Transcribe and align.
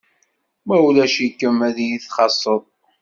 Ma 0.65 0.77
ulac-ikem 0.87 1.57
ad 1.67 1.77
yi-txaṣṣeḍ. 1.87 2.63